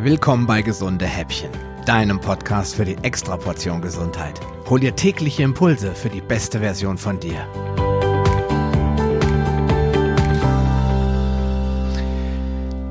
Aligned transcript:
Willkommen 0.00 0.46
bei 0.46 0.62
Gesunde 0.62 1.06
Häppchen, 1.06 1.50
deinem 1.84 2.20
Podcast 2.20 2.76
für 2.76 2.84
die 2.84 2.94
Extraportion 2.98 3.82
Gesundheit. 3.82 4.38
Hol 4.70 4.78
dir 4.78 4.94
tägliche 4.94 5.42
Impulse 5.42 5.92
für 5.92 6.08
die 6.08 6.20
beste 6.20 6.60
Version 6.60 6.96
von 6.96 7.18
dir. 7.18 7.44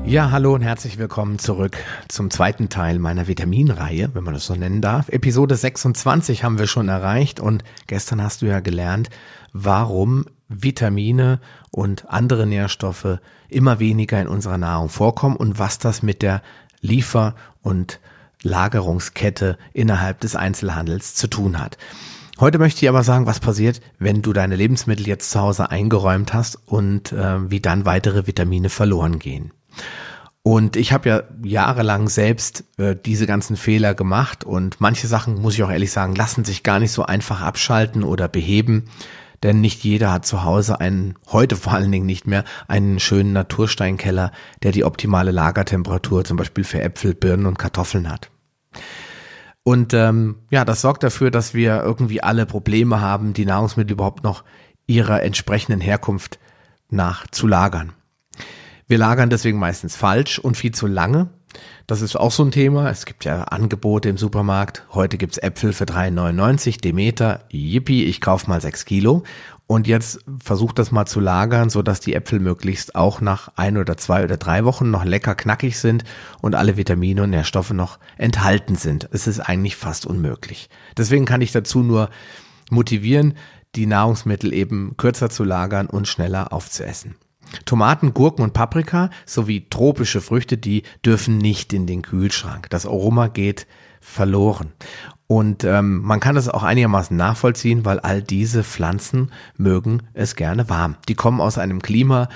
Ja, 0.04 0.30
hallo 0.30 0.54
und 0.54 0.60
herzlich 0.60 0.98
willkommen 0.98 1.38
zurück 1.38 1.78
zum 2.08 2.30
zweiten 2.30 2.68
Teil 2.68 2.98
meiner 2.98 3.26
Vitaminreihe, 3.26 4.10
wenn 4.12 4.24
man 4.24 4.34
das 4.34 4.44
so 4.44 4.54
nennen 4.54 4.82
darf. 4.82 5.08
Episode 5.08 5.56
26 5.56 6.44
haben 6.44 6.58
wir 6.58 6.66
schon 6.66 6.90
erreicht 6.90 7.40
und 7.40 7.64
gestern 7.86 8.22
hast 8.22 8.42
du 8.42 8.46
ja 8.46 8.60
gelernt, 8.60 9.08
warum 9.54 10.26
Vitamine 10.48 11.40
und 11.70 12.04
andere 12.10 12.46
Nährstoffe 12.46 13.18
immer 13.48 13.78
weniger 13.78 14.20
in 14.20 14.28
unserer 14.28 14.58
Nahrung 14.58 14.90
vorkommen 14.90 15.36
und 15.36 15.58
was 15.58 15.78
das 15.78 16.02
mit 16.02 16.20
der 16.20 16.42
Liefer- 16.80 17.34
und 17.62 18.00
Lagerungskette 18.42 19.58
innerhalb 19.72 20.20
des 20.20 20.36
Einzelhandels 20.36 21.14
zu 21.14 21.26
tun 21.26 21.58
hat. 21.58 21.76
Heute 22.40 22.58
möchte 22.58 22.84
ich 22.84 22.88
aber 22.88 23.02
sagen, 23.02 23.26
was 23.26 23.40
passiert, 23.40 23.80
wenn 23.98 24.22
du 24.22 24.32
deine 24.32 24.54
Lebensmittel 24.54 25.08
jetzt 25.08 25.30
zu 25.32 25.40
Hause 25.40 25.70
eingeräumt 25.70 26.34
hast 26.34 26.56
und 26.66 27.12
äh, 27.12 27.50
wie 27.50 27.60
dann 27.60 27.84
weitere 27.84 28.28
Vitamine 28.28 28.68
verloren 28.68 29.18
gehen. 29.18 29.52
Und 30.44 30.76
ich 30.76 30.92
habe 30.92 31.08
ja 31.08 31.22
jahrelang 31.42 32.08
selbst 32.08 32.64
äh, 32.78 32.94
diese 32.94 33.26
ganzen 33.26 33.56
Fehler 33.56 33.94
gemacht 33.94 34.44
und 34.44 34.80
manche 34.80 35.08
Sachen, 35.08 35.34
muss 35.42 35.54
ich 35.54 35.64
auch 35.64 35.70
ehrlich 35.70 35.90
sagen, 35.90 36.14
lassen 36.14 36.44
sich 36.44 36.62
gar 36.62 36.78
nicht 36.78 36.92
so 36.92 37.04
einfach 37.04 37.40
abschalten 37.40 38.04
oder 38.04 38.28
beheben 38.28 38.84
denn 39.42 39.60
nicht 39.60 39.84
jeder 39.84 40.12
hat 40.12 40.26
zu 40.26 40.44
Hause 40.44 40.80
einen, 40.80 41.14
heute 41.30 41.56
vor 41.56 41.72
allen 41.74 41.92
Dingen 41.92 42.06
nicht 42.06 42.26
mehr, 42.26 42.44
einen 42.66 42.98
schönen 42.98 43.32
Natursteinkeller, 43.32 44.32
der 44.62 44.72
die 44.72 44.84
optimale 44.84 45.30
Lagertemperatur 45.30 46.24
zum 46.24 46.36
Beispiel 46.36 46.64
für 46.64 46.82
Äpfel, 46.82 47.14
Birnen 47.14 47.46
und 47.46 47.58
Kartoffeln 47.58 48.10
hat. 48.10 48.30
Und 49.62 49.92
ähm, 49.92 50.36
ja, 50.50 50.64
das 50.64 50.80
sorgt 50.80 51.02
dafür, 51.02 51.30
dass 51.30 51.52
wir 51.52 51.82
irgendwie 51.82 52.22
alle 52.22 52.46
Probleme 52.46 53.00
haben, 53.00 53.34
die 53.34 53.44
Nahrungsmittel 53.44 53.92
überhaupt 53.92 54.24
noch 54.24 54.44
ihrer 54.86 55.22
entsprechenden 55.22 55.80
Herkunft 55.80 56.38
nach 56.88 57.26
zu 57.26 57.46
lagern. 57.46 57.92
Wir 58.86 58.96
lagern 58.96 59.28
deswegen 59.28 59.58
meistens 59.58 59.94
falsch 59.94 60.38
und 60.38 60.56
viel 60.56 60.72
zu 60.72 60.86
lange 60.86 61.28
das 61.86 62.02
ist 62.02 62.16
auch 62.16 62.32
so 62.32 62.44
ein 62.44 62.50
Thema. 62.50 62.90
Es 62.90 63.06
gibt 63.06 63.24
ja 63.24 63.44
Angebote 63.44 64.08
im 64.08 64.18
Supermarkt. 64.18 64.84
Heute 64.92 65.16
gibt's 65.16 65.38
Äpfel 65.38 65.72
für 65.72 65.84
3,99 65.84 66.80
Demeter. 66.80 67.44
Yippie, 67.50 68.04
ich 68.04 68.20
kauf 68.20 68.46
mal 68.46 68.60
6 68.60 68.84
Kilo. 68.84 69.24
Und 69.66 69.86
jetzt 69.86 70.20
versucht 70.42 70.78
das 70.78 70.92
mal 70.92 71.04
zu 71.04 71.20
lagern, 71.20 71.68
so 71.68 71.82
dass 71.82 72.00
die 72.00 72.14
Äpfel 72.14 72.40
möglichst 72.40 72.94
auch 72.94 73.20
nach 73.20 73.52
ein 73.56 73.76
oder 73.76 73.98
zwei 73.98 74.24
oder 74.24 74.38
drei 74.38 74.64
Wochen 74.64 74.90
noch 74.90 75.04
lecker 75.04 75.34
knackig 75.34 75.78
sind 75.78 76.04
und 76.40 76.54
alle 76.54 76.78
Vitamine 76.78 77.24
und 77.24 77.30
Nährstoffe 77.30 77.72
noch 77.72 77.98
enthalten 78.16 78.76
sind. 78.76 79.08
Es 79.12 79.26
ist 79.26 79.40
eigentlich 79.40 79.76
fast 79.76 80.06
unmöglich. 80.06 80.70
Deswegen 80.96 81.26
kann 81.26 81.42
ich 81.42 81.52
dazu 81.52 81.80
nur 81.80 82.08
motivieren, 82.70 83.34
die 83.74 83.84
Nahrungsmittel 83.84 84.54
eben 84.54 84.96
kürzer 84.96 85.28
zu 85.28 85.44
lagern 85.44 85.86
und 85.86 86.08
schneller 86.08 86.52
aufzuessen. 86.54 87.16
Tomaten, 87.64 88.14
Gurken 88.14 88.42
und 88.42 88.52
Paprika 88.52 89.10
sowie 89.26 89.66
tropische 89.68 90.20
Früchte, 90.20 90.58
die 90.58 90.82
dürfen 91.04 91.38
nicht 91.38 91.72
in 91.72 91.86
den 91.86 92.02
Kühlschrank. 92.02 92.68
Das 92.70 92.86
Aroma 92.86 93.28
geht 93.28 93.66
verloren. 94.00 94.72
Und 95.26 95.64
ähm, 95.64 96.00
man 96.00 96.20
kann 96.20 96.34
das 96.34 96.48
auch 96.48 96.62
einigermaßen 96.62 97.16
nachvollziehen, 97.16 97.84
weil 97.84 98.00
all 98.00 98.22
diese 98.22 98.64
Pflanzen 98.64 99.30
mögen 99.56 100.04
es 100.14 100.36
gerne 100.36 100.70
warm. 100.70 100.96
Die 101.08 101.14
kommen 101.14 101.40
aus 101.40 101.58
einem 101.58 101.82
Klima, 101.82 102.28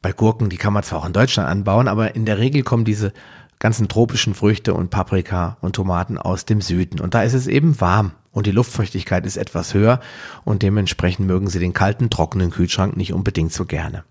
bei 0.00 0.12
Gurken, 0.12 0.50
die 0.50 0.58
kann 0.58 0.74
man 0.74 0.82
zwar 0.82 1.00
auch 1.00 1.06
in 1.06 1.14
Deutschland 1.14 1.48
anbauen, 1.48 1.88
aber 1.88 2.14
in 2.14 2.26
der 2.26 2.38
Regel 2.38 2.62
kommen 2.62 2.84
diese 2.84 3.14
ganzen 3.58 3.88
tropischen 3.88 4.34
Früchte 4.34 4.74
und 4.74 4.90
Paprika 4.90 5.56
und 5.62 5.76
Tomaten 5.76 6.18
aus 6.18 6.44
dem 6.44 6.60
Süden. 6.60 7.00
Und 7.00 7.14
da 7.14 7.22
ist 7.22 7.32
es 7.32 7.46
eben 7.46 7.80
warm 7.80 8.12
und 8.30 8.46
die 8.46 8.50
Luftfeuchtigkeit 8.50 9.24
ist 9.24 9.38
etwas 9.38 9.72
höher 9.72 10.00
und 10.44 10.62
dementsprechend 10.62 11.26
mögen 11.26 11.48
sie 11.48 11.58
den 11.58 11.72
kalten, 11.72 12.10
trockenen 12.10 12.50
Kühlschrank 12.50 12.98
nicht 12.98 13.14
unbedingt 13.14 13.52
so 13.52 13.64
gerne. 13.64 14.04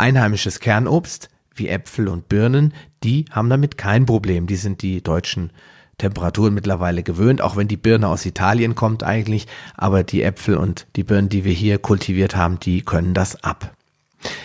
Einheimisches 0.00 0.60
Kernobst 0.60 1.28
wie 1.54 1.68
Äpfel 1.68 2.08
und 2.08 2.28
Birnen, 2.28 2.72
die 3.04 3.26
haben 3.30 3.50
damit 3.50 3.76
kein 3.76 4.06
Problem. 4.06 4.46
Die 4.46 4.56
sind 4.56 4.82
die 4.82 5.02
deutschen 5.02 5.52
Temperaturen 5.98 6.54
mittlerweile 6.54 7.02
gewöhnt, 7.02 7.42
auch 7.42 7.56
wenn 7.56 7.68
die 7.68 7.76
Birne 7.76 8.08
aus 8.08 8.24
Italien 8.24 8.74
kommt 8.74 9.02
eigentlich. 9.02 9.46
Aber 9.76 10.02
die 10.02 10.22
Äpfel 10.22 10.56
und 10.56 10.86
die 10.96 11.04
Birnen, 11.04 11.28
die 11.28 11.44
wir 11.44 11.52
hier 11.52 11.78
kultiviert 11.78 12.34
haben, 12.34 12.58
die 12.58 12.82
können 12.82 13.14
das 13.14 13.44
ab. 13.44 13.74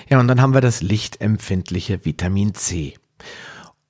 Ja, 0.09 0.19
und 0.19 0.27
dann 0.27 0.41
haben 0.41 0.53
wir 0.53 0.61
das 0.61 0.81
lichtempfindliche 0.81 2.05
Vitamin 2.05 2.53
C. 2.53 2.95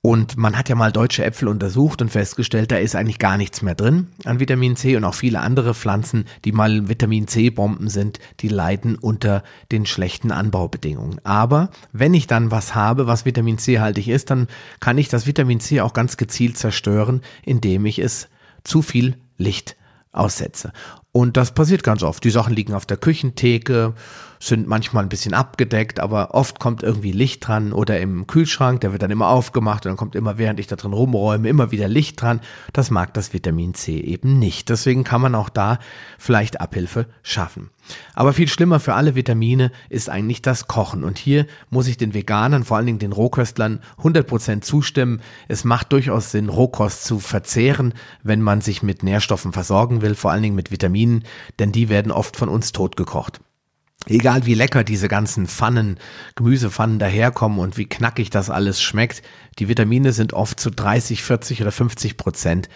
Und 0.06 0.36
man 0.36 0.56
hat 0.56 0.68
ja 0.68 0.76
mal 0.76 0.92
deutsche 0.92 1.24
Äpfel 1.24 1.48
untersucht 1.48 2.00
und 2.00 2.10
festgestellt, 2.10 2.70
da 2.70 2.76
ist 2.76 2.94
eigentlich 2.94 3.18
gar 3.18 3.36
nichts 3.36 3.60
mehr 3.60 3.74
drin 3.74 4.06
an 4.22 4.38
Vitamin 4.38 4.76
C 4.76 4.94
und 4.94 5.02
auch 5.02 5.14
viele 5.14 5.40
andere 5.40 5.74
Pflanzen, 5.74 6.26
die 6.44 6.52
mal 6.52 6.88
Vitamin 6.88 7.26
C-Bomben 7.26 7.88
sind, 7.88 8.20
die 8.38 8.46
leiden 8.46 8.94
unter 8.94 9.42
den 9.72 9.84
schlechten 9.84 10.30
Anbaubedingungen. 10.30 11.20
Aber 11.24 11.70
wenn 11.90 12.14
ich 12.14 12.28
dann 12.28 12.52
was 12.52 12.76
habe, 12.76 13.08
was 13.08 13.24
Vitamin 13.24 13.58
C 13.58 13.80
haltig 13.80 14.08
ist, 14.08 14.30
dann 14.30 14.46
kann 14.78 14.96
ich 14.96 15.08
das 15.08 15.26
Vitamin 15.26 15.58
C 15.58 15.80
auch 15.80 15.92
ganz 15.92 16.16
gezielt 16.16 16.56
zerstören, 16.56 17.20
indem 17.42 17.84
ich 17.84 17.98
es 17.98 18.28
zu 18.62 18.82
viel 18.82 19.16
Licht 19.38 19.74
aussetze. 20.12 20.72
Und 21.16 21.38
das 21.38 21.52
passiert 21.52 21.82
ganz 21.82 22.02
oft. 22.02 22.22
Die 22.24 22.30
Sachen 22.30 22.52
liegen 22.54 22.74
auf 22.74 22.84
der 22.84 22.98
Küchentheke 22.98 23.94
sind 24.38 24.66
manchmal 24.66 25.02
ein 25.02 25.08
bisschen 25.08 25.34
abgedeckt, 25.34 26.00
aber 26.00 26.34
oft 26.34 26.60
kommt 26.60 26.82
irgendwie 26.82 27.12
Licht 27.12 27.46
dran 27.46 27.72
oder 27.72 28.00
im 28.00 28.26
Kühlschrank, 28.26 28.80
der 28.80 28.92
wird 28.92 29.02
dann 29.02 29.10
immer 29.10 29.28
aufgemacht 29.28 29.86
und 29.86 29.90
dann 29.90 29.96
kommt 29.96 30.14
immer, 30.14 30.38
während 30.38 30.60
ich 30.60 30.66
da 30.66 30.76
drin 30.76 30.92
rumräume, 30.92 31.48
immer 31.48 31.70
wieder 31.70 31.88
Licht 31.88 32.20
dran. 32.20 32.40
Das 32.72 32.90
mag 32.90 33.14
das 33.14 33.32
Vitamin 33.32 33.74
C 33.74 33.98
eben 33.98 34.38
nicht. 34.38 34.68
Deswegen 34.68 35.04
kann 35.04 35.20
man 35.20 35.34
auch 35.34 35.48
da 35.48 35.78
vielleicht 36.18 36.60
Abhilfe 36.60 37.06
schaffen. 37.22 37.70
Aber 38.14 38.32
viel 38.32 38.48
schlimmer 38.48 38.80
für 38.80 38.94
alle 38.94 39.14
Vitamine 39.14 39.70
ist 39.88 40.10
eigentlich 40.10 40.42
das 40.42 40.66
Kochen. 40.66 41.04
Und 41.04 41.18
hier 41.18 41.46
muss 41.70 41.86
ich 41.86 41.96
den 41.96 42.14
Veganern, 42.14 42.64
vor 42.64 42.76
allen 42.76 42.86
Dingen 42.86 42.98
den 42.98 43.12
Rohköstlern, 43.12 43.80
100% 44.02 44.62
zustimmen. 44.62 45.20
Es 45.46 45.62
macht 45.62 45.92
durchaus 45.92 46.32
Sinn, 46.32 46.48
Rohkost 46.48 47.04
zu 47.04 47.20
verzehren, 47.20 47.94
wenn 48.24 48.42
man 48.42 48.60
sich 48.60 48.82
mit 48.82 49.04
Nährstoffen 49.04 49.52
versorgen 49.52 50.02
will, 50.02 50.16
vor 50.16 50.32
allen 50.32 50.42
Dingen 50.42 50.56
mit 50.56 50.72
Vitaminen, 50.72 51.05
denn 51.58 51.72
die 51.72 51.88
werden 51.88 52.12
oft 52.12 52.36
von 52.36 52.48
uns 52.48 52.72
totgekocht. 52.72 53.40
Egal 54.08 54.46
wie 54.46 54.54
lecker 54.54 54.84
diese 54.84 55.08
ganzen 55.08 55.48
Pfannen, 55.48 55.98
Gemüsepfannen 56.36 57.00
daherkommen 57.00 57.58
und 57.58 57.76
wie 57.76 57.86
knackig 57.86 58.30
das 58.30 58.50
alles 58.50 58.80
schmeckt, 58.80 59.22
die 59.58 59.68
Vitamine 59.68 60.12
sind 60.12 60.32
oft 60.32 60.60
zu 60.60 60.70
30, 60.70 61.24
40 61.24 61.62
oder 61.62 61.72
50 61.72 62.16
Prozent 62.16 62.68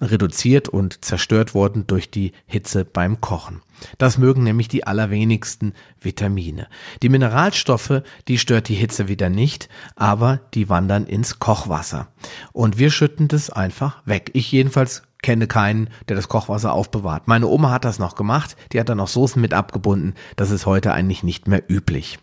reduziert 0.00 0.68
und 0.68 1.04
zerstört 1.04 1.54
worden 1.54 1.86
durch 1.86 2.10
die 2.10 2.32
Hitze 2.46 2.84
beim 2.84 3.20
Kochen. 3.20 3.62
Das 3.98 4.16
mögen 4.18 4.44
nämlich 4.44 4.68
die 4.68 4.86
allerwenigsten 4.86 5.74
Vitamine. 6.00 6.68
Die 7.02 7.08
Mineralstoffe, 7.08 8.02
die 8.28 8.38
stört 8.38 8.68
die 8.68 8.74
Hitze 8.74 9.08
wieder 9.08 9.28
nicht, 9.28 9.68
aber 9.96 10.40
die 10.54 10.68
wandern 10.68 11.06
ins 11.06 11.38
Kochwasser. 11.40 12.08
Und 12.52 12.78
wir 12.78 12.90
schütten 12.90 13.28
das 13.28 13.50
einfach 13.50 14.02
weg. 14.06 14.30
Ich 14.34 14.52
jedenfalls 14.52 15.02
kenne 15.22 15.46
keinen, 15.46 15.88
der 16.08 16.16
das 16.16 16.28
Kochwasser 16.28 16.72
aufbewahrt. 16.72 17.28
Meine 17.28 17.46
Oma 17.46 17.70
hat 17.70 17.84
das 17.84 17.98
noch 17.98 18.16
gemacht, 18.16 18.56
die 18.72 18.80
hat 18.80 18.88
da 18.88 18.94
noch 18.94 19.08
Soßen 19.08 19.40
mit 19.40 19.54
abgebunden. 19.54 20.14
Das 20.36 20.50
ist 20.50 20.66
heute 20.66 20.92
eigentlich 20.92 21.22
nicht 21.22 21.48
mehr 21.48 21.62
üblich. 21.68 22.18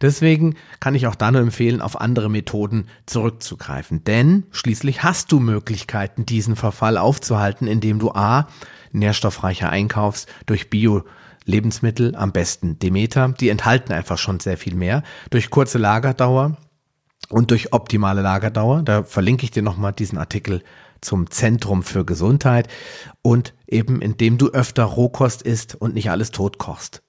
Deswegen 0.00 0.56
kann 0.80 0.94
ich 0.94 1.06
auch 1.06 1.14
da 1.14 1.30
nur 1.30 1.40
empfehlen, 1.40 1.80
auf 1.80 2.00
andere 2.00 2.28
Methoden 2.28 2.86
zurückzugreifen. 3.06 4.04
Denn 4.04 4.46
schließlich 4.50 5.02
hast 5.02 5.30
du 5.32 5.38
Möglichkeiten, 5.38 6.26
diesen 6.26 6.56
Verfall 6.56 6.98
aufzuhalten, 6.98 7.68
indem 7.68 7.98
du 7.98 8.10
A, 8.12 8.48
nährstoffreicher 8.92 9.70
einkaufst 9.70 10.28
durch 10.46 10.70
Bio 10.70 11.04
Lebensmittel, 11.44 12.14
am 12.16 12.32
besten 12.32 12.78
Demeter. 12.78 13.28
Die 13.28 13.48
enthalten 13.48 13.92
einfach 13.92 14.18
schon 14.18 14.40
sehr 14.40 14.56
viel 14.56 14.74
mehr. 14.74 15.02
Durch 15.30 15.50
kurze 15.50 15.78
Lagerdauer 15.78 16.56
und 17.28 17.50
durch 17.50 17.72
optimale 17.72 18.22
Lagerdauer. 18.22 18.82
Da 18.82 19.04
verlinke 19.04 19.44
ich 19.44 19.50
dir 19.50 19.62
nochmal 19.62 19.92
diesen 19.92 20.18
Artikel 20.18 20.62
zum 21.00 21.30
Zentrum 21.30 21.82
für 21.82 22.04
Gesundheit 22.04 22.68
und 23.22 23.54
eben 23.66 24.00
indem 24.00 24.38
du 24.38 24.50
öfter 24.50 24.84
Rohkost 24.84 25.42
isst 25.42 25.74
und 25.74 25.94
nicht 25.94 26.10
alles 26.10 26.30
tot 26.30 26.58
kochst. 26.58 27.02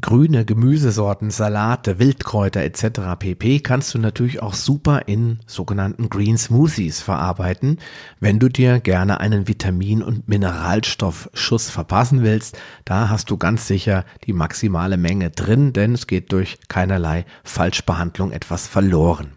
Grüne 0.00 0.44
Gemüsesorten, 0.44 1.30
Salate, 1.30 2.00
Wildkräuter 2.00 2.62
etc. 2.62 3.16
pp. 3.16 3.60
kannst 3.60 3.94
du 3.94 3.98
natürlich 3.98 4.42
auch 4.42 4.54
super 4.54 5.02
in 5.06 5.38
sogenannten 5.46 6.08
Green 6.08 6.36
Smoothies 6.36 7.00
verarbeiten, 7.00 7.78
wenn 8.18 8.40
du 8.40 8.48
dir 8.48 8.80
gerne 8.80 9.20
einen 9.20 9.46
Vitamin- 9.46 10.02
und 10.02 10.28
Mineralstoffschuss 10.28 11.70
verpassen 11.70 12.22
willst. 12.22 12.58
Da 12.84 13.08
hast 13.08 13.30
du 13.30 13.36
ganz 13.36 13.68
sicher 13.68 14.04
die 14.24 14.32
maximale 14.32 14.96
Menge 14.96 15.30
drin, 15.30 15.72
denn 15.72 15.94
es 15.94 16.08
geht 16.08 16.32
durch 16.32 16.58
keinerlei 16.66 17.24
Falschbehandlung 17.44 18.32
etwas 18.32 18.66
verloren. 18.66 19.34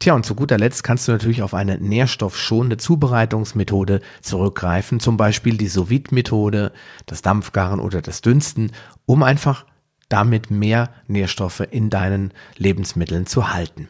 Tja, 0.00 0.14
und 0.14 0.24
zu 0.24 0.36
guter 0.36 0.58
Letzt 0.58 0.84
kannst 0.84 1.08
du 1.08 1.12
natürlich 1.12 1.42
auf 1.42 1.54
eine 1.54 1.76
nährstoffschonende 1.78 2.76
Zubereitungsmethode 2.76 4.00
zurückgreifen, 4.20 5.00
zum 5.00 5.16
Beispiel 5.16 5.56
die 5.56 5.66
sous 5.66 5.88
methode 6.10 6.72
das 7.06 7.20
Dampfgaren 7.20 7.80
oder 7.80 8.00
das 8.00 8.20
Dünsten, 8.20 8.70
um 9.06 9.24
einfach 9.24 9.66
damit 10.08 10.52
mehr 10.52 10.90
Nährstoffe 11.08 11.66
in 11.70 11.90
deinen 11.90 12.32
Lebensmitteln 12.56 13.26
zu 13.26 13.52
halten. 13.52 13.88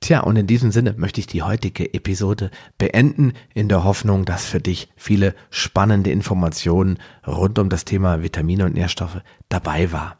Tja, 0.00 0.20
und 0.20 0.36
in 0.36 0.46
diesem 0.46 0.70
Sinne 0.70 0.94
möchte 0.96 1.20
ich 1.20 1.26
die 1.26 1.42
heutige 1.42 1.92
Episode 1.92 2.50
beenden, 2.78 3.32
in 3.54 3.68
der 3.68 3.84
Hoffnung, 3.84 4.24
dass 4.24 4.46
für 4.46 4.60
dich 4.60 4.88
viele 4.96 5.34
spannende 5.50 6.10
Informationen 6.10 6.98
rund 7.26 7.58
um 7.58 7.68
das 7.68 7.84
Thema 7.84 8.22
Vitamine 8.22 8.64
und 8.64 8.74
Nährstoffe 8.74 9.20
dabei 9.48 9.92
war. 9.92 10.18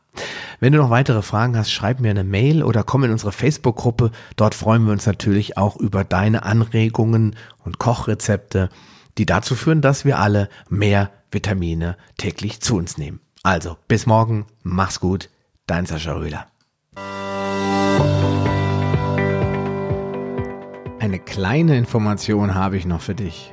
Wenn 0.60 0.72
du 0.72 0.78
noch 0.78 0.90
weitere 0.90 1.22
Fragen 1.22 1.56
hast, 1.56 1.70
schreib 1.70 2.00
mir 2.00 2.10
eine 2.10 2.24
Mail 2.24 2.62
oder 2.62 2.82
komm 2.82 3.04
in 3.04 3.10
unsere 3.10 3.32
Facebook-Gruppe. 3.32 4.10
Dort 4.36 4.54
freuen 4.54 4.84
wir 4.84 4.92
uns 4.92 5.06
natürlich 5.06 5.56
auch 5.56 5.76
über 5.76 6.04
deine 6.04 6.44
Anregungen 6.44 7.36
und 7.64 7.78
Kochrezepte, 7.78 8.70
die 9.18 9.26
dazu 9.26 9.54
führen, 9.54 9.80
dass 9.80 10.04
wir 10.04 10.18
alle 10.18 10.48
mehr 10.68 11.10
Vitamine 11.30 11.96
täglich 12.18 12.60
zu 12.60 12.76
uns 12.76 12.98
nehmen. 12.98 13.20
Also, 13.42 13.76
bis 13.88 14.06
morgen, 14.06 14.46
mach's 14.62 15.00
gut, 15.00 15.30
dein 15.66 15.86
Sascha 15.86 16.12
Röhler. 16.12 16.46
Eine 20.98 21.20
kleine 21.20 21.76
Information 21.76 22.54
habe 22.54 22.76
ich 22.76 22.86
noch 22.86 23.00
für 23.00 23.14
dich. 23.14 23.52